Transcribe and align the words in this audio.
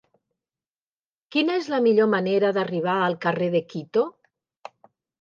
Quina 1.35 1.59
és 1.61 1.69
la 1.75 1.81
millor 1.89 2.11
manera 2.15 2.51
d'arribar 2.59 2.99
al 3.05 3.21
carrer 3.29 3.55
de 3.59 3.65
Quito? 3.75 4.11